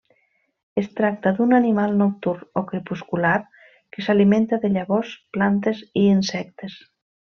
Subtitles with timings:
[0.81, 3.37] Es tracta d'un animal nocturn o crepuscular
[3.69, 6.85] que s'alimenta de llavors, plantes i insectes.